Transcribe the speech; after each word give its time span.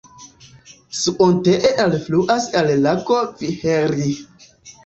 Suontee 0.99 1.71
elfluas 1.83 2.49
al 2.63 2.73
lago 2.87 3.21
Viheri. 3.43 4.13